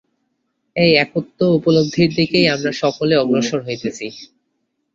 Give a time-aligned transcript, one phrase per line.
[0.75, 4.07] এই একত্ব উপলব্ধির দিকেই আমরা সকলে অগ্রসর হইতেছি।